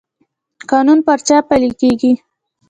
قانون 0.71 0.99
پر 1.05 1.17
چا 1.27 1.37
پلی 1.47 1.71
کیږي؟ 1.79 2.11